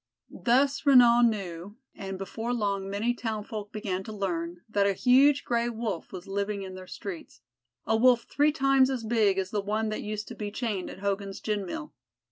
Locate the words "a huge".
4.87-5.45